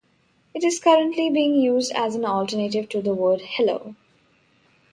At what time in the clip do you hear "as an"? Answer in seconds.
1.91-2.25